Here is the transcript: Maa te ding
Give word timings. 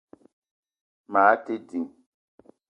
Maa 1.11 1.35
te 1.43 1.53
ding 1.67 1.89